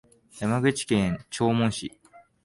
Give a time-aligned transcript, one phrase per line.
[0.31, 1.99] 山口県長門市